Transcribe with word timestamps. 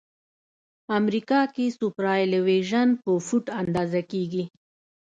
امریکا 0.99 1.41
کې 1.53 1.65
سوپرایلیویشن 1.77 2.87
په 3.03 3.11
فوټ 3.27 3.45
اندازه 3.61 4.01
کیږي 4.11 4.43